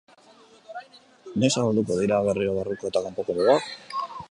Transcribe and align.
Noiz 1.43 1.51
zabalduko 1.51 1.99
dira 2.01 2.19
berriro 2.29 2.57
barruko 2.57 2.91
eta 2.93 3.05
kanpoko 3.07 3.39
mugak? 3.41 3.71